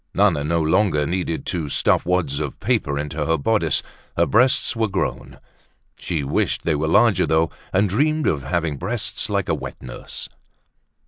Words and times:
Nana 0.15 0.43
no 0.43 0.59
longer 0.63 1.05
needed 1.05 1.45
to 1.45 1.69
stuff 1.69 2.07
wads 2.07 2.39
of 2.39 2.59
paper 2.59 2.97
into 2.97 3.23
her 3.27 3.37
bodice, 3.37 3.83
her 4.17 4.25
breasts 4.25 4.75
were 4.75 4.87
grown. 4.87 5.39
She 5.99 6.23
wished 6.23 6.63
they 6.63 6.73
were 6.73 6.87
larger 6.87 7.27
though, 7.27 7.51
and 7.71 7.87
dreamed 7.87 8.25
of 8.25 8.41
having 8.41 8.77
breasts 8.77 9.29
like 9.29 9.47
a 9.47 9.53
wet 9.53 9.79
nurse. 9.79 10.27